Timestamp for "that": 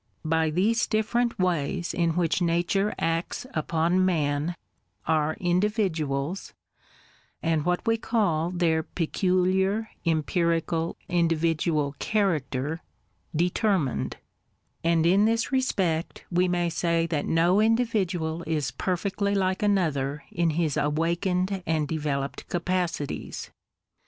17.05-17.27